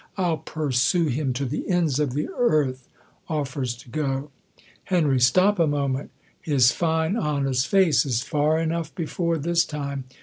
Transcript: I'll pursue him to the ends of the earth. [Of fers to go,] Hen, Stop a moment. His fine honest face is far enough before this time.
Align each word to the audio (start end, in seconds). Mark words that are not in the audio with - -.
I'll 0.17 0.39
pursue 0.39 1.09
him 1.09 1.31
to 1.33 1.45
the 1.45 1.69
ends 1.69 1.99
of 1.99 2.13
the 2.15 2.27
earth. 2.35 2.87
[Of 3.29 3.49
fers 3.49 3.75
to 3.75 3.89
go,] 3.89 4.31
Hen, 4.85 5.19
Stop 5.19 5.59
a 5.59 5.67
moment. 5.67 6.09
His 6.41 6.71
fine 6.71 7.15
honest 7.15 7.67
face 7.67 8.03
is 8.03 8.23
far 8.23 8.57
enough 8.59 8.95
before 8.95 9.37
this 9.37 9.63
time. 9.63 10.05